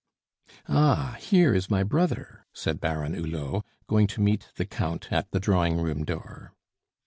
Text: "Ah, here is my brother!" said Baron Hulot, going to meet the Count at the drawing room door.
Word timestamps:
"Ah, 0.67 1.15
here 1.19 1.53
is 1.53 1.69
my 1.69 1.83
brother!" 1.83 2.47
said 2.53 2.79
Baron 2.81 3.13
Hulot, 3.13 3.63
going 3.85 4.07
to 4.07 4.19
meet 4.21 4.47
the 4.55 4.65
Count 4.65 5.13
at 5.13 5.29
the 5.29 5.39
drawing 5.39 5.77
room 5.77 6.03
door. 6.03 6.55